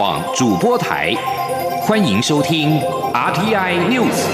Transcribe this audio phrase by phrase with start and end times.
[0.00, 1.14] 广主播台，
[1.82, 2.80] 欢迎收听
[3.12, 4.24] RTI News。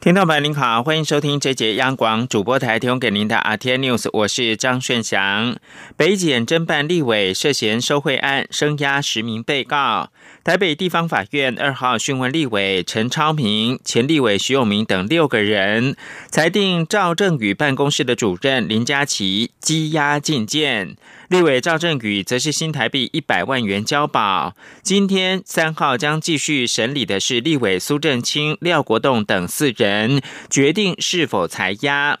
[0.00, 5.56] 听众朋友您好，欢迎收听这节央广主播台提供给您的 RTI News，我是张顺祥。
[5.98, 10.08] 北检侦办立委涉嫌收贿案，声押十名被告。
[10.44, 15.96] 台北地方法院二号讯问立委陈超明、前立委徐永明等六个人，
[16.28, 20.98] 裁定赵正宇办公室的主任林佳琪羁押禁见。
[21.28, 24.54] 立委赵正宇则是新台币一百万元交保。
[24.82, 32.18] 今天三号将继续审理的是立委苏正清、廖国栋等四人，决定是否裁押。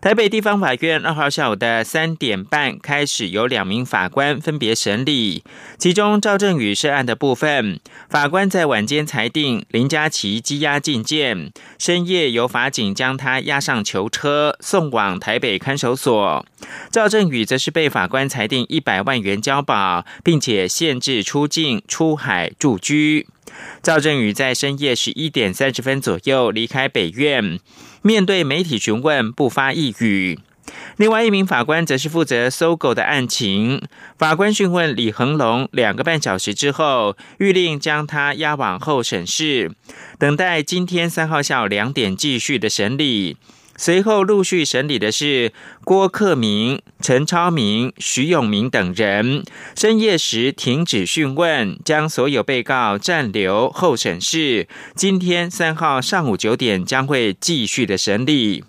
[0.00, 5.44] 台北地方法院二号下午的三点半开始，有两名法官分别审理。
[5.76, 16.46] 其中赵正宇涉案的部分，法官在晚间裁定林佳琪羁押禁见，深夜由法警将他押上囚车，送往台北看守所。
[16.90, 23.26] 赵正宇则是被法官裁定一百万元交保，并且限制出境、出海住居。
[23.82, 27.58] 赵正宇在深夜十一点三十分左右离开北院，
[28.02, 30.38] 面对媒体询问不发一语。
[30.98, 33.82] 另外一名法官则是负责搜狗的案情，
[34.16, 39.72] 法官讯问李恒龙两个半小时之后，谕令将他押往后审室，
[40.18, 43.36] 等待今天三号下午两点继续的审理。
[43.80, 49.42] 随后陆续审理的是郭克明、陈超明、徐永明等人。
[49.74, 54.68] 深夜时停止讯问，将所有被告暂留候审室。
[54.94, 58.64] 今天三号上午九点将会继续的审理。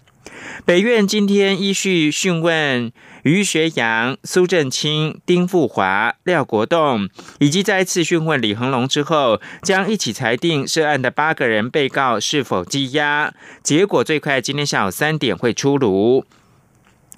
[0.63, 2.93] 北院今天依序讯问。
[3.23, 13.33] 于学阳、苏振清、丁富华、廖国栋，以及再次讯问李恒龙之后，将一起裁定涉案的八个人被告是否羁押。
[13.63, 16.25] 结果最快今天下午三点会出炉。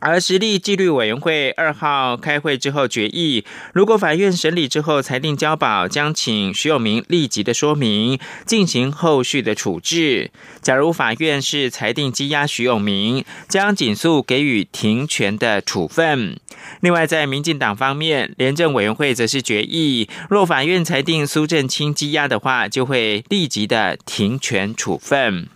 [0.06, 10.32] 而实力纪律委员会二号开会之后决议，如果法院审理之后裁定交保，将请徐永明立即的说明，进行后续的处置。
[10.62, 16.38] 假如法院是裁定羁押徐永明，将紧速给予停权的处分。
[16.82, 25.48] 另外，在民进党方面，廉政委员会则是决议，若法院裁定苏正清羁押的话，就会立即的停权处分。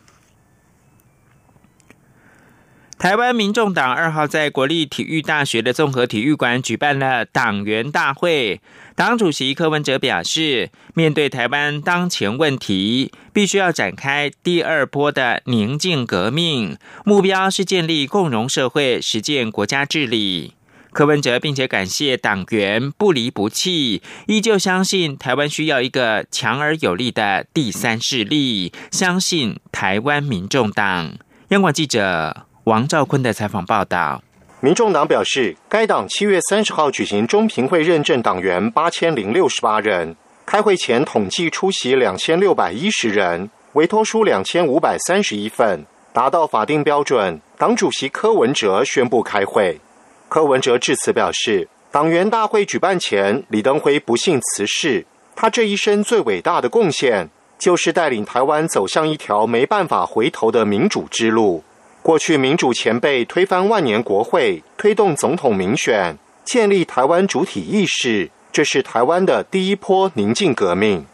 [2.99, 8.59] 台湾民众党二号在国立体育大学的综合体育馆举办了党员大会。
[8.95, 16.75] 党主席柯文哲表示，面对台湾当前问题，必须要展开第二波的宁静革命，
[17.05, 20.55] 目标是建立共荣社会，实践国家治理。
[20.91, 31.19] 柯文哲并且感谢党员不离不弃，依旧相信台湾需要一个强而有力的第三势力，相信台湾民众党。
[31.49, 32.46] 央广记者。
[32.67, 34.21] 王兆坤的采访报道：
[34.59, 40.13] 民众党表示，该党七月三十号举行中评会认证党员八千零六十八人，
[40.45, 47.39] 开会前统计出席两千六百一十人，委托书两千五百三十一份，达到法定标准。
[47.57, 49.79] 党主席柯文哲宣布开会。
[50.27, 55.05] 柯文哲致辞表示，党员大会举办前，李登辉不幸辞世，
[55.37, 61.63] 他这一生最伟大的贡献，就是带领台湾走向一条没办法回头的民主之路。
[62.07, 71.05] 过去民主前辈推翻万年国会，推动总统民选，建立台湾主体意识，这是台湾的第一波宁静革命。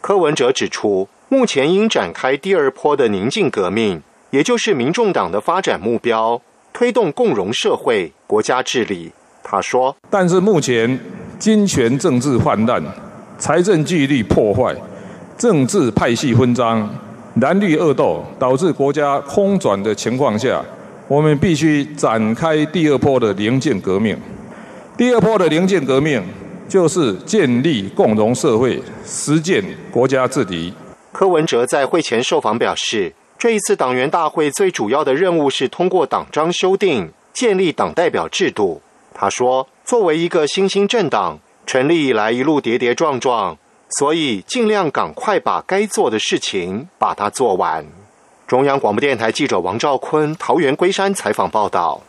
[0.00, 9.12] 柯文哲指出，目前应展开第二波的宁静革命，也就是民众党的发展目标，推动共荣社会、国家治理。
[9.44, 10.98] 他说：“但是目前
[11.38, 12.82] 金权政治泛滥，
[13.38, 14.74] 财政纪律破坏，
[15.38, 16.90] 政治派系分赃。”
[17.36, 20.60] 蓝绿恶斗导致国家空转的情况下，
[21.06, 24.18] 我们必须展开第二波的零件革命。
[24.96, 26.22] 第二波的零件革命
[26.68, 30.72] 就是建立共荣社会，实践国家治理。
[31.12, 38.82] 柯文哲在会前受访表示，这一次党员大会最主要的任务是通过党章修订，建立党代表制度。
[39.14, 43.56] 他说，作为一个新兴政党，成立以来一路跌跌撞撞。
[43.98, 47.84] 所以，尽量赶快把该做的事情把它做完。
[48.46, 52.00] 中央广播电台记者王兆坤桃园龟山采访报道。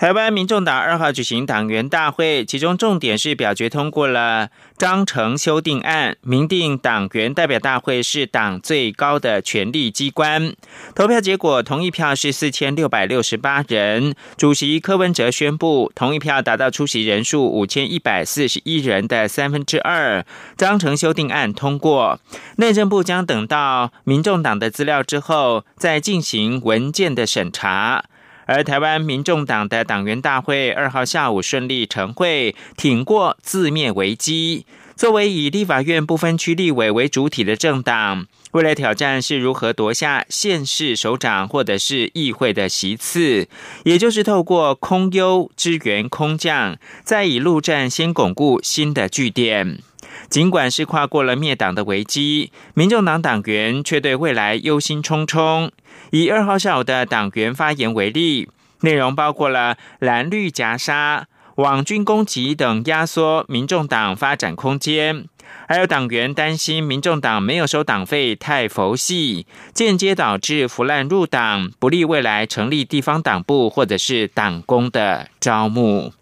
[0.00, 4.48] 台湾民众党二号举行党员大会，其中重点是表决通过了
[4.78, 10.54] 章程修订案，明定党员代表大会是党最高的权力机关。
[10.94, 14.14] 投票结果，同意票是四千六百六十八人。
[14.38, 20.24] 主席柯文哲宣布，同意票达到出席人数五千一百四十一人的三分之二，
[20.56, 22.18] 章程修订案通过。
[22.56, 28.06] 内政部将等到民众党的资料之后，再进行文件的审查。
[28.50, 34.66] 而台湾民众党的党员大会二号下午顺利成会，挺过自灭危机。
[34.96, 43.46] 作为以立法院不分区立委为主体的政党，未来挑战是如何夺下县市首长或者是议会的席次，
[43.84, 49.78] 也就是透过空优支援空降，再以陆战先巩固新的据点。
[50.28, 55.70] 尽管是跨过了灭党的危机，民众党党员却对未来忧心忡忡。
[56.10, 58.48] 以二号下午的党员发言为例，
[58.80, 61.26] 内容包括了蓝绿夹杀、
[61.56, 65.24] 网军攻击等，压缩民众党发展空间；
[65.68, 76.12] 还有党员担心民众党没有收党费太佛系，间接导致腐烂入党，不利未来成立地方党部或者是党工的招募。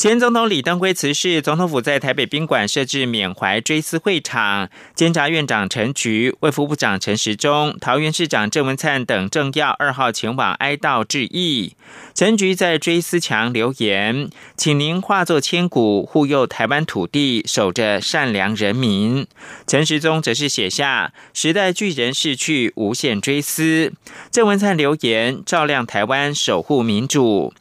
[0.00, 4.70] 前总统李登辉辞世，总统府在台北宾馆设置缅怀追思会场。
[4.94, 11.74] 监察院长陈菊、卫副部长陈时中、桃园市长郑文灿等政要二号前往哀悼致意。
[12.14, 19.26] 陈菊在追思墙留言：“请您化作千古，护佑台湾土地，守着善良人民。”
[19.68, 23.92] 陈时中则是写下：“时代巨人逝去，无限追思。”
[24.32, 27.52] 郑文灿留言：“照亮台湾，守护民主。”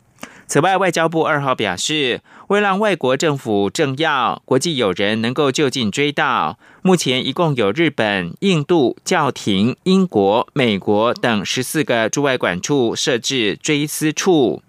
[0.49, 14.63] 此外，外交部二号表示，为让外国政府政要、国际友人能够就近追悼，目前一共有日本、印度、教廷、英国、美国等十四个驻外馆处设置追思处。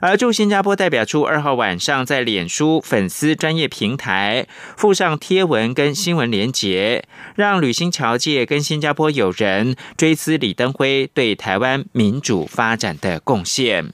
[0.00, 7.04] 而驻新加坡代表处二号晚上在脸书粉丝专业平台附上贴文跟新闻连结，
[7.34, 13.90] 让旅行侨界跟新加坡友人追思李登辉对台湾民主发展的贡献。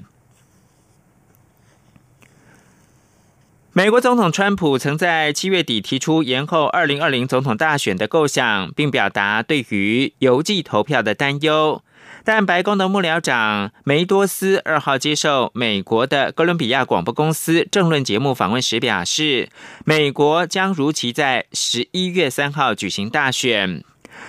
[3.76, 11.82] 美国总统川普曾在七月底提出延后二零二零总统大选的构想，并表达对于邮寄投票的担忧。
[12.22, 19.48] 但白宫的幕僚长梅多斯二号接受美国的哥伦比亚广播公司政论节目访问时表示，
[19.84, 23.82] 美国将如期在十一月三号举行大选。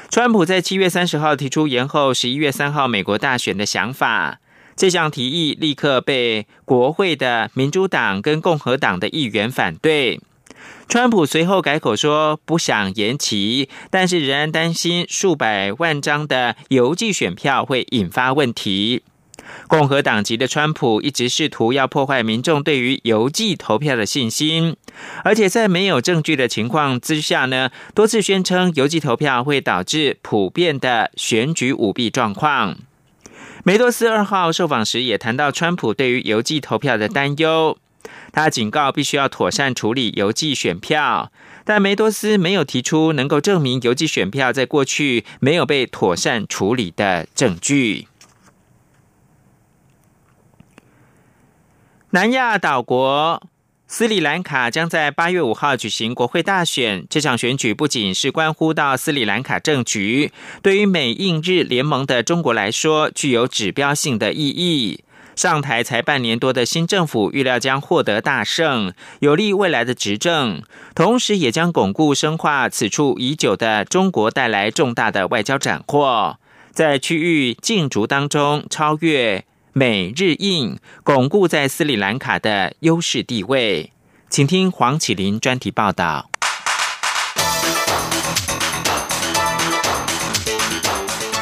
[0.09, 4.39] 川普在七月三十号提出延后十一月三号美国大选的想法。
[4.75, 10.19] 这项提议立刻被国会的民主党跟共和党的议员反对。
[10.87, 19.03] 川普随后改口说不想延期，但是仍然担心数百万张的邮寄选票会引发问题。
[19.67, 24.75] 共和党籍的川普一直试图要破坏民众对于邮寄投票的信心，
[25.23, 32.77] 而且在没有证据的情况之下呢，多次宣称邮寄投票会导致普遍的选举舞弊状况。
[33.67, 37.75] 梅多斯二号受访时也谈到川普对于邮寄投票的担忧，
[38.31, 41.31] 他警告必须要妥善处理邮寄选票，
[41.63, 48.07] 但梅多斯没有提出能够证明邮寄选票在过去没有被妥善处理的证据。
[52.11, 53.41] 南亚岛国。
[53.97, 57.07] 斯里兰卡将在八月五号举行国会大选。
[57.09, 65.05] 这场选举不仅是关乎到斯里兰卡政局，对于美印日联盟的中国来说，具有指标性的意义。
[65.37, 70.61] 上台才半年多的新政府预料将获得大胜，有利未来的执政，
[70.93, 76.37] 同时也将巩固深化此处已久的中国带来重大的外交斩获，
[76.73, 79.45] 在区域竞逐当中超越。
[79.77, 83.91] 美日印巩固在斯里兰卡的优势地位，
[84.29, 86.29] 请听黄启林专题报道。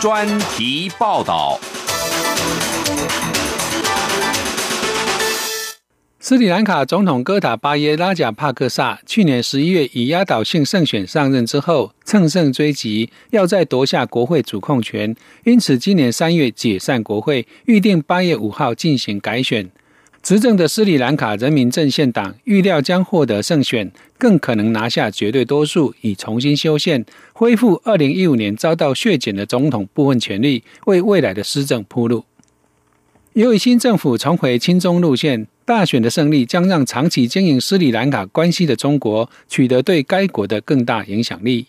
[0.01, 1.59] 专题报道。
[6.25, 15.13] 斯里兰卡总统戈塔巴耶拉贾帕克萨去年十一月以压倒性胜选上任之后，乘胜追击，要再夺下国会主控权，
[15.43, 19.69] 因此今年三月解散国会，预定八月五号进行改选。
[20.21, 32.23] 执政的斯里兰卡人民阵线党预料将获得胜选，更可能拿下绝对多数，以重新修宪，恢复二零一五年遭到削减的总统部分权力，为未来的施政铺路。
[33.33, 41.67] 由于新政府重回亲中路线，大选的胜利将让长期经营斯里兰卡关系的中国取得对该国的更大影响力。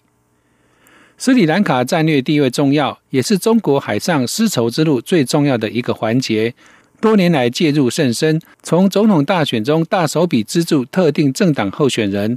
[1.17, 6.55] 斯里兰卡战略地位重要，也是中国海上丝绸之路最重要的一个环节。
[7.01, 12.37] 多年来介入甚深，从总统大选中大手笔资助特定政党候选人，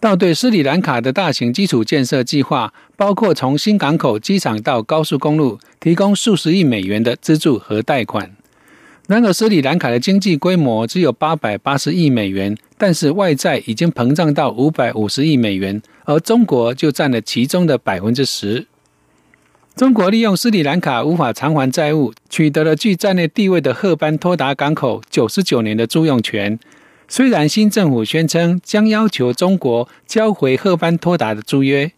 [0.00, 8.35] 到对斯里兰卡的大型基础建设计划，包括从新港口、机场到高速公路，提供数十亿美元的资助和贷款。
[9.06, 18.66] 然而，斯里兰卡的经济规模只有八百八十亿美元，但是外债已经膨胀到五百五十亿美元，而中国就占了其中的百分之十。
[19.76, 26.58] 中国利用斯里兰卡无法偿还债务，取得了具战略地位的赫班托达港口九十九年的租用权。
[27.06, 31.92] 虽然新政府宣称将要求中国交回赫班托达的租约，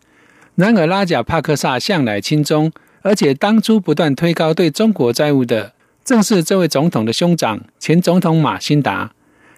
[0.57, 5.73] 然而拉贾帕克萨向来亲中，而且当初不断推高对中国债务的。
[6.09, 9.13] 正是这位总统的兄长前总统马辛达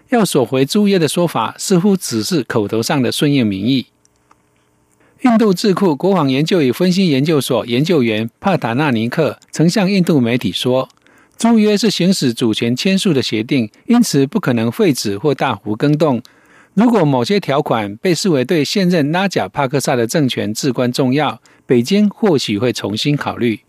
[0.09, 3.87] 要索回租约的说法，似乎只是口头上的顺应民意。
[5.23, 10.89] 印度智库国防研究与分析研究所研究员帕塔纳尼克曾向印度媒体说
[11.39, 16.21] ：“租约是行使主权签署的协定，因此不可能废止或大幅更动。
[16.75, 23.61] 如果某些条款被视为对现任拉贾帕克萨的政权至关重要，北京或许会重新考虑。”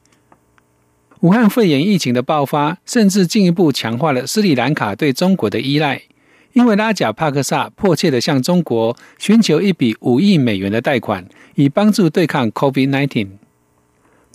[1.21, 6.01] 武汉肺炎疫情的爆发，甚至进一步强化了斯里兰卡对中国的依赖。
[6.53, 11.23] 因为拉贾帕克萨迫切地向中国寻求一笔五亿美元的贷款，
[11.53, 13.27] 以帮助对抗 COVID-19。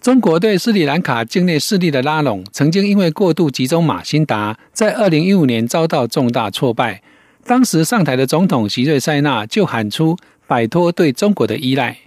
[0.00, 7.02] 中国对斯里兰卡境内势力的拉拢，曾经因为过度集中马辛达，在二零一五年遭到重大挫败。
[7.44, 10.16] 当时上台的总统席瑞塞纳就喊出
[10.46, 11.98] 摆脱对中国的依赖。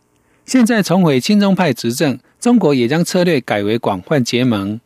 [0.45, 2.17] 现在重回亲中派执政。
[2.39, 4.79] 中国也将策略改为广泛结盟。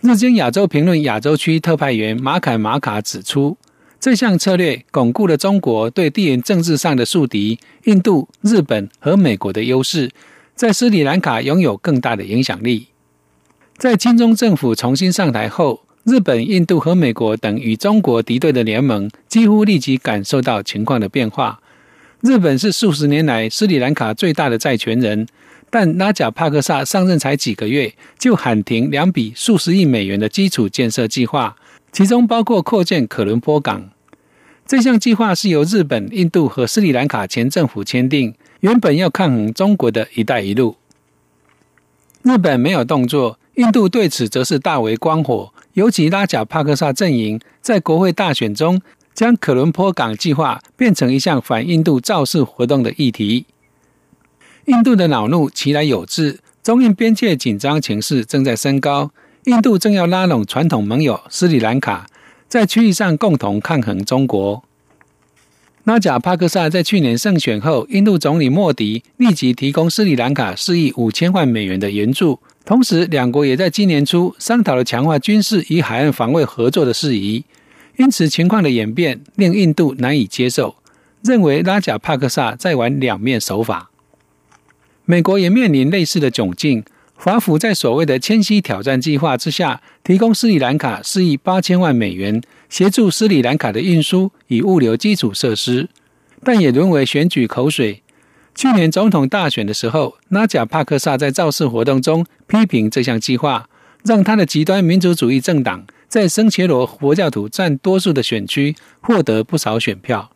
[0.00, 3.56] 日经亚洲评论亚洲区特派员马凯马卡指出，
[4.00, 10.10] 这项策略巩固了中国对地缘政治上的宿敌印度、日本和美国的优势，
[10.56, 12.88] 在斯里兰卡拥有更大的影响力。
[13.76, 21.60] 在金中政府重新上台后，日本、印度和美国等与中国敌对的联盟几乎立即感受到情况的变化。
[22.20, 25.28] 日本是数十年来斯里兰卡最大的债权人。
[25.70, 31.56] 但拉贾帕克萨上任才几个月，就喊停两笔数十亿美元的基础建设计划，
[31.92, 33.90] 其中包括扩建可伦坡港。
[34.66, 40.76] 这项计划是由日本、印度和斯里兰卡前政府签订，原本要抗衡中国的一带一路。
[42.22, 48.80] 日本没有动作，印度对此则是大为光火，尤其拉贾帕克萨阵营在国会大选中，
[49.14, 53.46] 将可伦坡港计划变成一项反印度造势活动的议题。
[54.68, 59.10] 印度的恼怒其来有自，中印边界紧张情势正在升高。
[59.44, 62.06] 印度正要拉拢传统盟友斯里兰卡，
[62.48, 64.62] 在区域上共同抗衡中国。
[65.84, 77.42] 拉贾帕克萨在去年胜选后，印度总理莫迪立即提供斯里兰卡四亿五千万美元的援助，同时两国也在今年初商讨了强化军事与海岸防卫合作的事宜。
[77.96, 80.76] 因此，情况的演变令印度难以接受，
[81.22, 83.88] 认为拉贾帕克萨在玩两面手法。
[85.10, 86.84] 美国也面临类似的窘境。
[87.14, 95.88] 华府在所谓的“千禧挑战计划”之下，提供斯里兰卡四亿八千万美元，协助斯里兰卡的运输与物流基础设施，
[96.44, 98.02] 但也沦为选举口水。
[98.54, 103.66] 去年总统大选的时候，拉贾帕克萨在造势活动中批评这项计划，
[104.04, 110.30] 让他的极端民族主义政党在圣切罗佛教徒占多数的选区获得不少选票。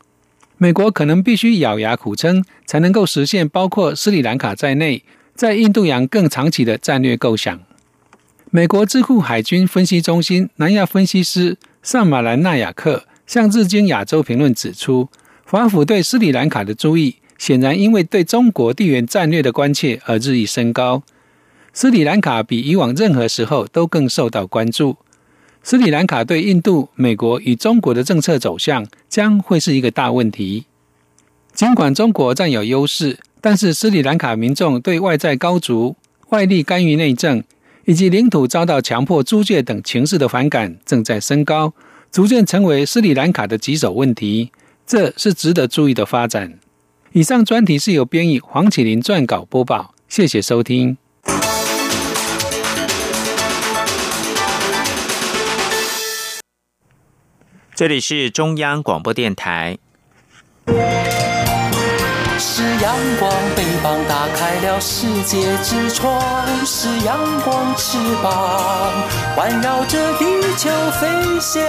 [0.59, 5.03] 美国可能必须咬牙苦撑，才能够实现包括斯里兰卡在内，
[5.35, 7.61] 在印度洋更长期的战略构想。
[8.51, 15.09] 美国智库海军分析中心南亚分析师萨马兰纳亚克向日经亚洲评论指出，
[15.47, 21.03] 华府对斯里兰卡的注意，显然因为对中国地缘战略的关切而日益升高。
[21.73, 24.99] 斯里兰卡比以往任何时候都更受到关注。
[25.63, 30.67] 斯里兰卡对印度、美国与中国的政策走向将会是一个大问题。
[31.55, 35.95] 尽管中国占有优势，但是斯里兰卡民众对外债高筑、
[36.31, 37.43] 外力干预内政
[37.85, 41.73] 以及领土遭到强迫租借等情势的反感正在升高，
[42.11, 44.51] 逐渐成为斯里兰卡的棘手问题。
[44.87, 46.59] 这是值得注意的发展。
[47.13, 50.97] 以上专题是由编译黄启林撰稿播报，谢谢收听。
[57.75, 59.79] 这里是中央广播电台。
[62.39, 66.21] 是阳光，翅膀打开了世界之窗；
[66.67, 68.93] 是阳光，翅膀
[69.35, 70.25] 环绕着地
[70.59, 70.69] 球
[71.01, 71.09] 飞
[71.41, 71.63] 翔。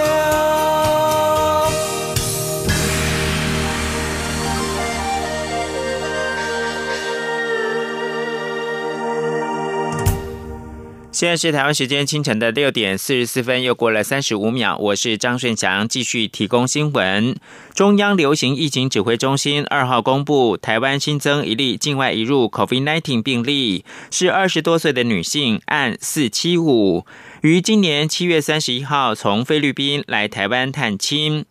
[11.24, 14.76] 现在是台湾时间清晨的六点四十四分，又过了三十五秒。
[14.76, 17.34] 我是张顺祥，继续提供新闻。
[17.72, 27.06] 中央流行疫情指挥中心二号公布，台湾新增一例境外移入 COVID-19 病例，是二十多岁的女性，案四七五，
[27.40, 31.46] 于今年七月三十一号从菲律宾来台湾探亲。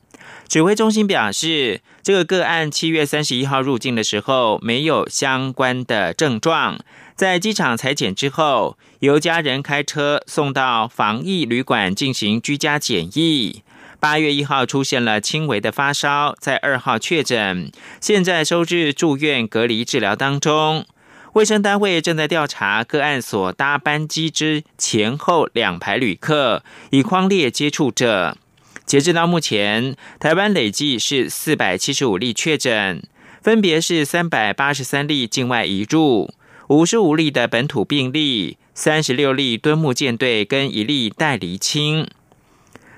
[0.47, 6.77] 指挥中心表示，这个个案七月三十一号入境的时候没有相关的症状。
[7.15, 13.61] 在机场裁剪之后，由家人开车送到防疫旅馆进行居家检疫。
[13.99, 20.85] 八月一号出现了轻微的发烧，在二号确诊，现在收治住院隔离治疗当中。
[21.33, 28.37] 卫生单位正在调查个案所搭班机之前后两排旅客以框列接触者。
[28.85, 33.01] 截至到目前，台湾累计是四百七十五例确诊，
[33.41, 36.33] 分别是三百八十三例境外移入。
[36.67, 42.07] 五十五例的本土病例，三十六例敦木舰队跟一例代厘清。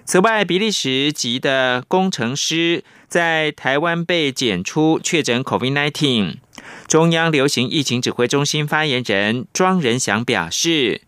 [0.06, 6.36] 此外，比利时籍的工程师在台湾被检出确诊 COVID-19。
[6.88, 11.02] 中央流行疫情指挥中心发言人庄仁祥表示，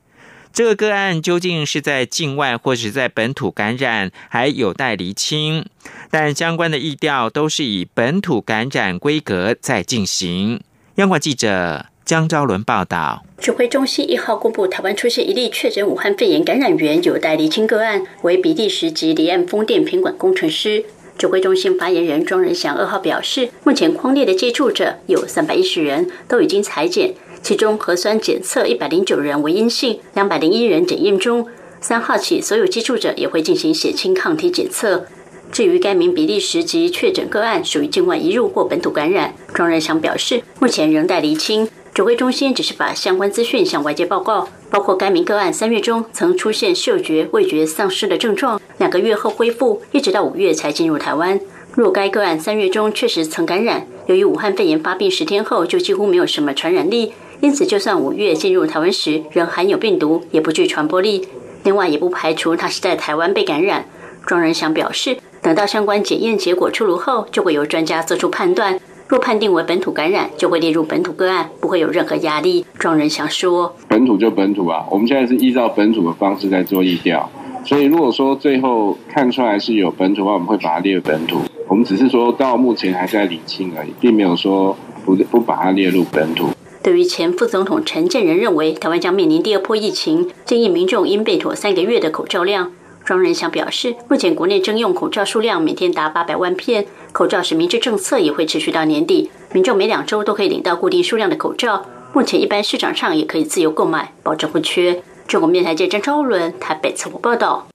[0.52, 5.68] 这个个案究竟是在境外或是在本土感染，还有待厘清。
[6.10, 10.60] 但相关的疫调都是以本土感染规格在进行。
[10.96, 11.86] 央广记者。
[12.08, 20.86] 江昭伦报道，指挥中心一号公布，台湾出现一例确诊武汉肺炎感染源，有待厘清个案，为比利时籍离岸风电品管工程师。
[21.18, 31.46] 指挥中心发言人庄仁祥二号表示，目前框列的接触者有三百一十人，都已经裁剪，其中核酸检测一百零九人为阴性，两百零一人检验中。
[31.82, 35.06] 三号起，所有接触者也会进行血清抗体检测。
[35.52, 41.68] 至于该名比利时籍确诊个案属于境外移入或本土感染，庄仁祥表示，目前仍待厘清。
[41.98, 51.40] 指挥中心只是把相关资讯向外界报告，包括该名个案三月中曾出现嗅觉、味觉丧失的症状，两个月后恢复，一直到五月才进入台湾。
[51.74, 61.28] 若该个案三月中确实曾感染，由于武汉肺炎发病十天后就几乎没有什么传染力，因此就算五月进入台湾时仍含有病毒，也不具传播力。
[61.64, 63.86] 另外，也不排除他是在台湾被感染。
[64.28, 68.80] 庄仁祥表示，等到相关检验结果出炉后，就会由专家做出判断。
[69.08, 72.66] 若判定为本土感染，就会列入本土个案，不会有任何压力。
[72.78, 77.30] 庄仁祥说：“本土就本土啊，我们现在是依照本土的方式在做疫调，
[77.64, 81.40] 所以如果说最后看出来是有本土的话，我们会把它列入本土。
[81.70, 86.50] 我们只是说到目前还在理清而已，并没有说不不把它列入本土。”
[86.84, 92.74] 对于前副总统陈建仁认为，台湾将面临第二波疫情，建议民众应备妥三个月的口罩量。
[93.06, 101.86] 庄仁祥表示，目前国内征用口罩数量每天达八百万片，口罩实名制政策也会持续到年底，民众每两周都可以领到固定数量的口罩。
[102.14, 105.04] 目前一般市场上也可以自由购买，保证不缺。
[105.28, 107.68] 中国面台记者张超伦台北采访报道。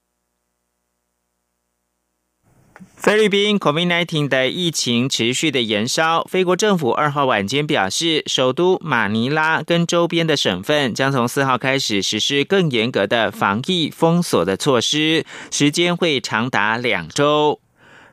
[2.95, 17.59] 菲律宾 COVID-19 的疫情持续的延烧，菲国政府二号晚间表示，首都马尼拉跟周边的省份将从四号开始实施更严格的防疫封锁的措施，时间会长达两周。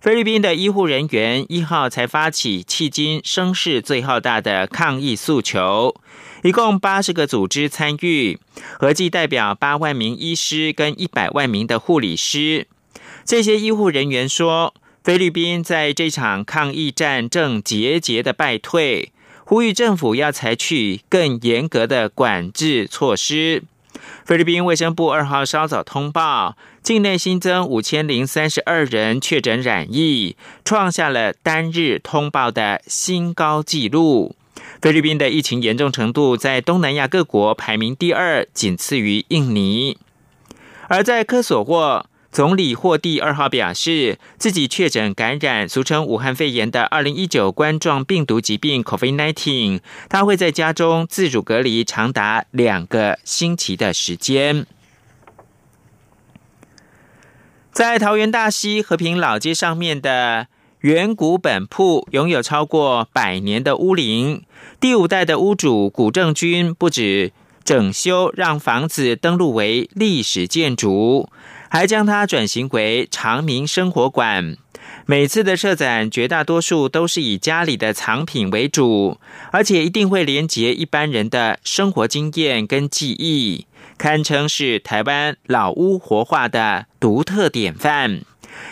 [0.00, 5.94] 菲律宾的医护人员一号才发起迄今声势最浩大的抗议诉求，
[6.42, 8.38] 一共八十个组织参与，
[8.78, 12.66] 合计代表八万名医师跟一百万名的护理师。
[13.26, 14.74] 这些医护人员说。
[15.02, 19.12] 菲律宾在这场抗议战正节节的败退，
[19.44, 23.62] 呼吁政府要采取更严格的管制措施。
[24.26, 34.34] 菲律宾卫生部二号稍早通报，境内新增五千零三十二人确诊染疫，创下了单日通报的新高纪录。
[34.80, 39.98] 菲律宾的疫情严重程度在东南亚各国排名第二，仅次于印尼。
[40.88, 42.06] 而在科索沃。
[42.32, 54.64] 总理霍蒂二号表示，自己确诊感染俗称武汉肺炎的二零一九冠状病毒疾病 （COVID-19），他会在家中自主隔离长达两个星期的时间。
[57.72, 60.48] 在桃园大溪和平老街上面的
[60.80, 64.42] 远古本铺，拥有超过百年的屋龄，
[64.80, 67.32] 第五代的屋主古正军不止
[67.64, 71.28] 整修，让房子登录为历史建筑。
[71.68, 74.56] 还将它转型为长明生活馆。
[75.06, 79.18] 每次的设展，绝大多数都是以家里的藏品为主，
[79.52, 83.66] 而且一定会连结一般人的生活经验跟记忆，
[84.00, 88.22] 堪称是台湾老屋活化的独特典范，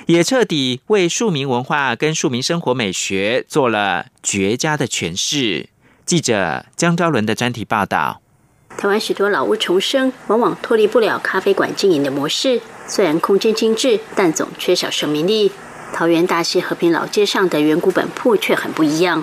[0.07, 5.69] 也彻底为庶民文化跟庶民生活美学做了绝佳的诠释。
[6.07, 8.23] 记者江昭伦的专题报道。
[8.79, 12.63] 台湾许多老屋重生，往往脱离不了咖啡馆经营的模式。
[12.87, 15.53] 虽然空间精致，但总缺少生命力。
[15.93, 19.23] 桃园大溪和平老街上的圆古本铺却很不一样。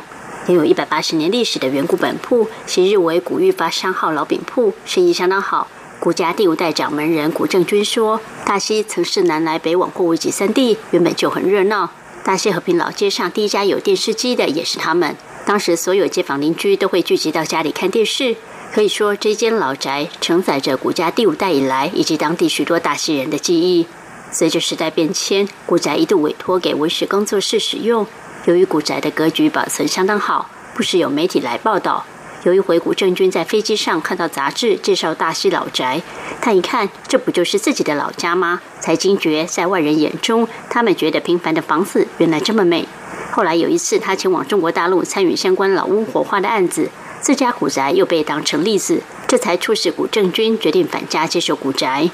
[0.50, 5.68] 拥有一百八十年历史的圆古本铺，昔日为古玉发商号老饼铺，生意相当好。
[6.06, 11.90] 古家第五代掌门人古正军说：“大溪曾是南来北往货物集散地，原本就很热闹。
[12.24, 15.16] 大溪和平老街上第一家有电视机的也是他们。
[15.48, 18.36] 当时所有街坊邻居都会聚集到家里看电视。”
[18.72, 23.88] 可以说，这间老宅承载着古家第五代以来以及当地许多大溪人的记忆。
[24.32, 28.06] 随着时代变迁，古宅一度委托给文史工作室使用。
[28.46, 32.06] 由于古宅的格局保存相当好，不时有媒体来报道。
[32.46, 36.04] 有一回，古正军在飞机上看到杂志介绍大溪老宅，
[36.40, 38.62] 他一看，这不就是自己的老家吗？
[38.80, 42.88] 才惊觉，在外人眼中，他们觉得平凡的房子原来这么美。
[43.32, 46.92] 后来有一次，他前往中国大陆参与相关老屋火化的案子。
[47.20, 52.12] 自家古宅又被当成例子，这才促使古正军决定返家接手古宅。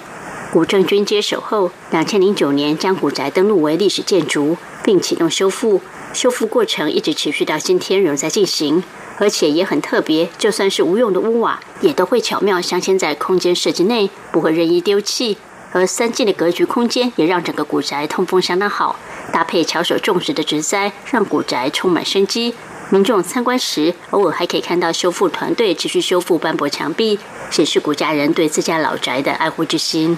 [0.53, 5.81] 古正军接手后，两千零九年将古宅登录为历史建筑，并启动修复。
[6.13, 8.83] 修复过程一直持续到今天仍在进行，
[9.21, 10.27] 而且也很特别。
[10.39, 15.37] 就算是无用的屋瓦，也都会巧妙镶嵌在空间设计内，不会任意丢弃。
[15.73, 18.97] 而三进的格局空间也让整个古宅通风相当好，
[19.31, 22.55] 搭配巧手种植的植栽，让古宅充满生机。
[22.89, 27.19] 民众参观时，偶尔还可以看到修复团队持续修复斑驳墙壁，
[27.51, 30.17] 显示古家人对自家老宅的爱护之心。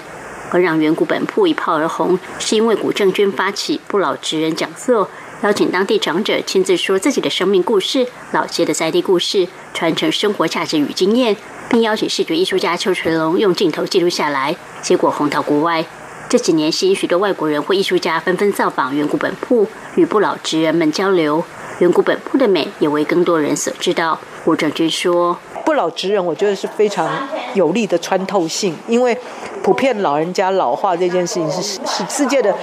[0.51, 5.09] 而让远古本铺一炮而红，是因为古正军发起不老职人讲座，
[5.43, 11.35] 邀请当地长者亲自说自己的生命故事、老街的在地故事，传承生活价值与经验，
[11.69, 15.85] 并邀请视觉艺术家邱垂龙用镜头记录下来，结果红到国外。
[16.29, 21.43] 这几年，吸引许多外国人或艺术家纷纷造访远古本铺，与不老职人们交流。
[21.79, 24.17] 远古本铺的美也为更多人所知道。
[24.45, 27.09] 吴正军说：“不老职人，我觉得是非常
[27.53, 29.17] 有力的穿透性，因为
[29.61, 32.53] 普遍老人家老化这件事情是是世界的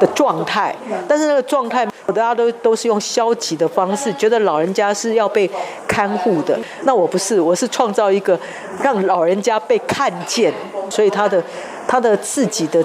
[0.00, 0.74] 的状态，
[1.06, 5.48] 但是那个状态，大家都都是用消极的方式，觉得老人家是要被
[5.86, 6.58] 看护的。
[6.82, 8.38] 那我不是，我是创造一个
[8.82, 10.52] 让老人家被看见，
[10.90, 11.42] 所以他的。”
[11.90, 12.84] 他的自己的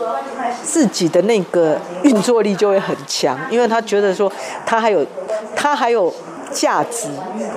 [0.63, 4.31] 自己的那个运作力就会很强，因为他觉得说
[4.65, 5.05] 他还有
[5.57, 6.09] 他还有
[6.53, 7.09] 价值，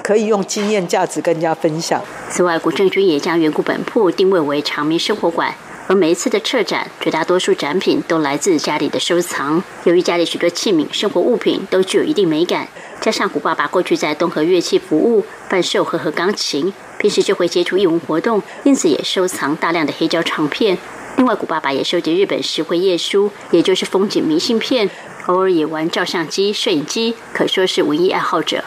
[0.02, 2.02] 可以用经验价值跟人家分享。
[2.30, 5.54] 此外，古正军也将远古本铺定位为长明生活馆，
[5.86, 9.62] 而每一次的策展，绝大多数展品都来自家里的收藏。
[9.84, 12.66] 由于家里许多器皿、生活物品都具有一定美感，
[13.00, 20.78] 加上古爸爸过去在东河乐器服务、贩售和和钢琴，平时就会接触艺文活动，因此也收藏大量的黑胶唱片。
[21.16, 24.90] 另外，古爸爸也收集日本石灰页书，也就是风景明信片，
[25.26, 28.64] 偶尔也玩照相机、摄影机，可说是文艺爱好者。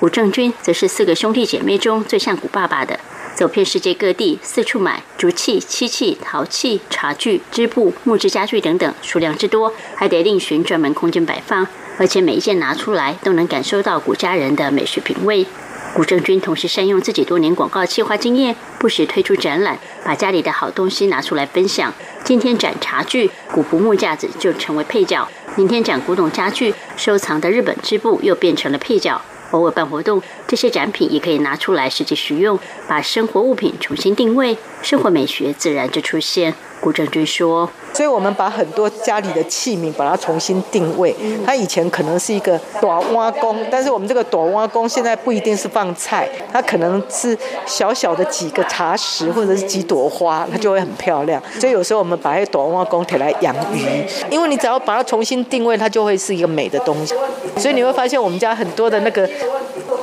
[0.00, 2.98] 古正军则是四个兄弟姐妹中最像古爸爸的，
[3.34, 15.46] 走遍世界各地，四处买竹器、漆器、陶器、茶具、织布、木质家具等等，数量之多，还得另寻专门空间摆放，而且每一件拿出来都能感受到古家人的美学品味。
[15.92, 21.92] 古正军同时善用自己多年广告企划经验，不时推出展览，把家里的好东西拿出来分享。
[22.24, 29.20] 今天展茶具，古朴木架子就成为配角；明天展古董家具，收藏的日本织布又变成了配角。
[29.50, 32.58] 偶尔办活动，这些展品也可以拿出来实际使用，
[32.88, 36.54] 把生活物品重新定位，生活美学自然就出现。
[36.80, 41.14] 古正军说：“所以我们把很多家里的器皿把它重新定位。
[41.44, 51.42] 它以前可能是一个短挖工，但是我们这个短挖工现在不一定是放菜，它可能是小小的几个茶匙或者是几朵花，它就会很漂亮。
[51.58, 53.84] 所以有时候我们把那短挖工提来养鱼，
[54.30, 57.14] 因为你只要把它重新定位，它就会是一个美的东西。
[57.58, 59.28] 所以你会发现我们家很多的那个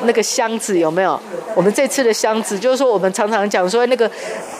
[0.04, 1.20] 那个箱子有没有？
[1.58, 4.10] 我们这次的箱子就是说，我们常常讲说那个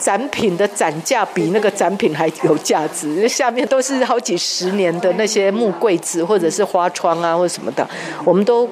[0.00, 2.08] 展品的展价比那个展品。
[2.18, 7.88] 还有价值，下面都是好几十年的那些木柜子，或者是花窗啊，或者什么的，
[8.24, 8.68] 我们都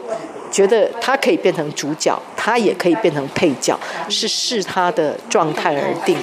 [0.50, 6.16] 觉得它可以变成主角，它也可以变成配角，是视它的状态而定。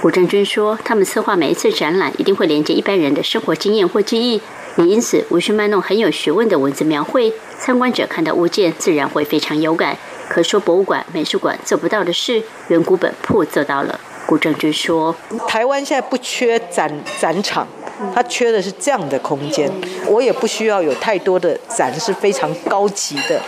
[0.00, 4.40] 古正军说，他们策划每一次展览，一定会连接一般人的生活经验或记忆，
[4.76, 9.98] 也因此无需卖弄很有学问的文字描绘，参观者看到物件自然会非常有感。
[10.32, 14.00] 可说博物馆、美术馆做不到的事，远古本铺做到了。
[14.24, 15.14] 古正军说
[15.46, 16.90] ：“台湾现在不缺展
[17.20, 17.68] 展场，
[18.14, 19.70] 它缺的是这样的空间。
[20.06, 23.40] 我也不需要有太多的展是非常高级的，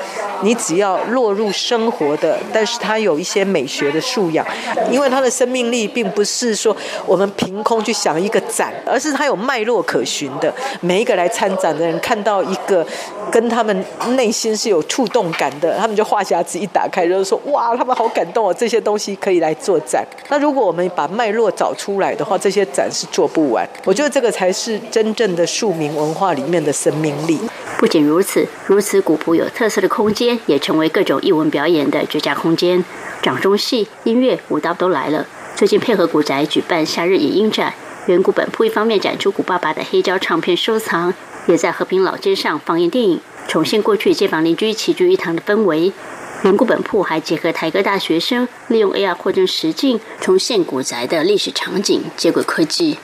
[0.42, 4.46] 你只要落入生活的，但是它有一些美学的素养，
[4.90, 10.52] 因为它的生命力并不是说我们凭空去想一个展，而是它有脉络可循的。
[10.80, 12.86] 每一个来参展的人看到一个
[13.30, 13.84] 跟他们
[14.16, 20.04] 内心是有触动感的，他们就话匣子一打开，就是说哇，他们好感动哦，这些东西可以来做展。
[20.28, 23.68] 那如果我们把脉络找出来的话，这些展是做不完。
[23.84, 27.40] 我觉得这个才才是真正的庶民文化里面的生命力。
[27.78, 32.84] 不仅如此，如此古朴有特色的空间，也成为各种艺文表演的绝佳空间。
[33.22, 35.26] 掌中戏、音乐、舞蹈都来了。
[35.56, 37.72] 最近配合古宅举办夏日影音展，
[38.04, 41.14] 远古本铺一方面展出古爸爸的黑胶唱片收藏，
[41.46, 45.90] 也在和平老街上放映电影，重现过去街坊邻居齐聚一堂的氛围。
[46.42, 52.98] 远古本铺还结合台科大学生，利用 AR 扩增实境，重现古宅的历史场景，接轨科技。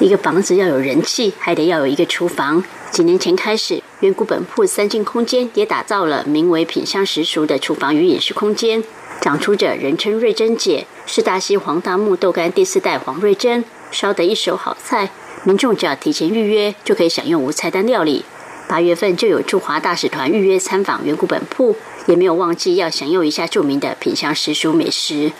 [0.00, 2.62] 一个房子要有人气，还得要有一个厨房。
[2.92, 8.84] 几年前开始，远古本铺三进空间也打造了名为“品香食熟”的厨房与饮食空间，
[9.20, 15.10] 长出着人称瑞珍姐，是大溪黄大木豆干第四代黄瑞珍，烧得一手好菜，
[15.42, 18.24] 民众只要提前预约就可以享用无菜单料理。
[18.68, 21.74] 八月份就有驻华大使团预约参访远古本铺，
[22.06, 25.32] 也没有忘记要享用一下著名的品香食熟美食。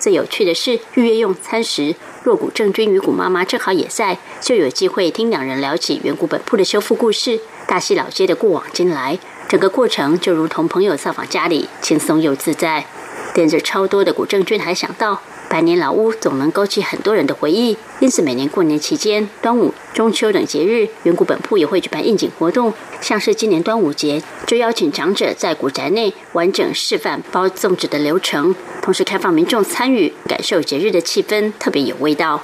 [0.00, 1.94] 最有趣的是，预约用餐时，
[2.28, 9.18] 若谷正君与谷妈妈正好也在，就有机会听两人聊起远古本铺的修复故事、大溪老街的过往今来。
[9.48, 12.84] 整个过程就如同朋友造访家里，轻松又自在。
[13.32, 15.22] 点着超多的古正君还想到。
[15.48, 22.72] 百年老屋总能勾起很多人的回忆，因此每年过年期间、端午、中秋等节日，远古本铺也会举办应景活动。
[23.00, 32.42] 像是今年端午节，就邀请长者在古宅内完整示范包粽子的流程，同时开放民众参与，感受节日的气氛，特别有味道。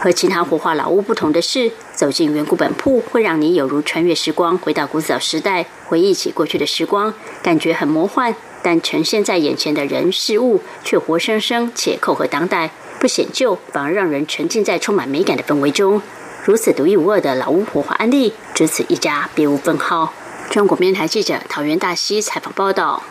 [0.00, 8.34] 和其他活化老屋不同的是，走进远古本铺会让你有如穿越时光，回到古早时代，回忆起过去的时光，感觉很魔幻。
[8.64, 16.00] 但呈现在眼前的人事物却活生生且扣合当代，不显旧，反而让人沉浸在充满美感的氛围中。
[16.42, 20.14] 如此独一无二的老屋活化案例，只此一家，别无分号。
[20.48, 23.02] 中国电台记者桃园大溪采访报道。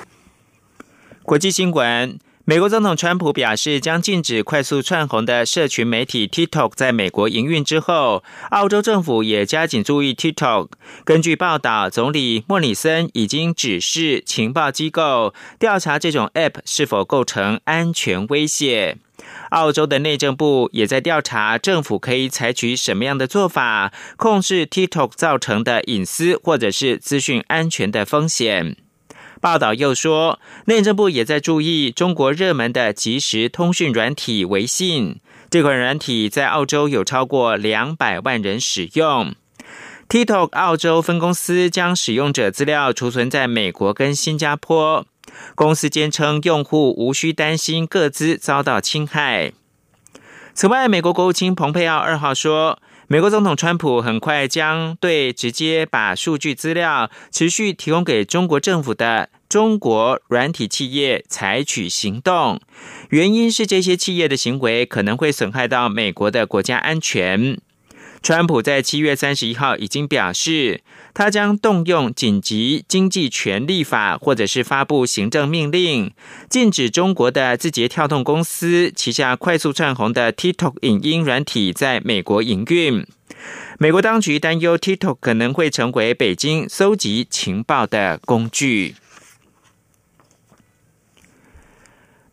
[1.22, 2.18] 国际新闻。
[2.46, 10.72] 美国总统川普表示，将禁止快速窜红的社群媒体 TikTok 在美国营运之后，澳洲政府也加紧注意 TikTok。
[11.06, 18.98] 根据报道，总理莫里森已经指示情报机构调查这种 App 是否构成安全威胁。
[19.52, 28.76] 澳洲的内政部也在调查政府可以采取什么样的做法，控制 TikTok 造成的隐私或者是资讯安全的风险。
[29.44, 35.20] 报道又说，内政部也在注意中国热门的即时通讯软体微信。
[35.50, 39.36] 这款软体在澳洲有超过两百万人使用。
[40.08, 45.06] TikTok 澳洲分公司将使用者资料储存在美国跟新加坡。
[45.56, 49.52] 公司坚称，用户无需担心各自遭到侵害。
[50.54, 52.80] 此外，美国国务卿蓬佩奥二号说。
[53.14, 62.60] 美国总统川普很快将对直接把数据资料持续提供给中国政府的中国软体企业采取行动，
[63.12, 67.60] 原因是这些企业的行为可能会损害到美国的国家安全。
[68.24, 70.82] 川普在七月三十一号已经表示，
[71.14, 76.14] 他将动用紧急经济权力法，或者是发布行政命令，
[76.50, 83.06] 禁止中国的字节跳动公司旗下快速窜红的 TikTok 影音软体在美国营运。
[83.78, 88.96] 美国当局担忧 TikTok 可能会成为北京搜集情报的工具。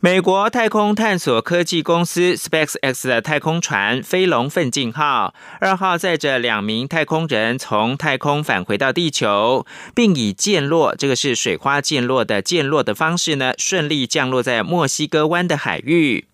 [0.02, 16.24] 美国太空探索科技公司 SpaceX 的太空船“飞龙奋进号”二号载着两名太空人从太空返回到地球，并以溅落（这个是水花溅落的溅落的方式呢）顺利降落在墨西哥湾的海域。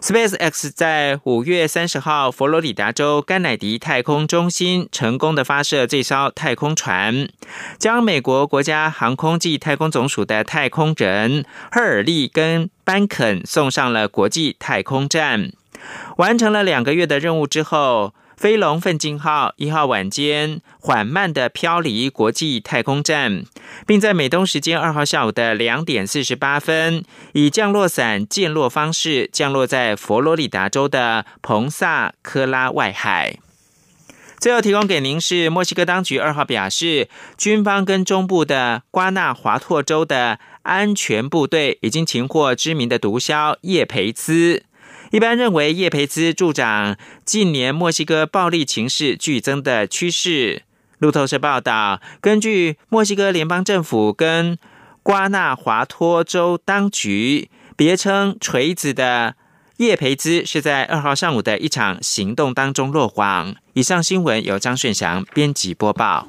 [0.00, 7.28] SpaceX 在五月三十号，佛罗里达州甘乃迪太空中心成功的发射这艘太空船，
[7.78, 15.50] 将美国国家航空暨太空总署的太空人赫尔利跟班肯送上了国际太空站。
[16.18, 18.14] 完成了两个月的任务之后。
[18.36, 23.44] 飞龙奋进号一号晚间缓慢的飘离国际太空站，
[23.86, 33.38] 并在美东时间二号下午的两点四十八分，以降落伞降落方式降落在佛罗里达州的彭萨科拉外海。
[34.38, 44.65] 最后提供给您是墨西哥当局二号表示，军方跟中部的瓜纳华托州的安全部队已经擒获知名的毒枭叶培兹。
[45.10, 50.62] 一般认为，叶培兹助长近年墨西哥暴力情势剧增的趋势。
[50.98, 54.58] 路透社报道，根据墨西哥联邦政府跟
[55.02, 59.34] 瓜纳华托州当局，别称“锤子”的
[59.76, 63.54] 叶培兹是在二号上午的一场行动当中落网。
[63.74, 66.26] 以上新闻由张顺祥编辑播报。